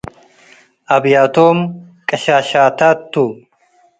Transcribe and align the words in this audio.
አብያቶም 0.95 1.57
ቅሻሻታት 2.07 2.99
ቱ። 3.11 3.13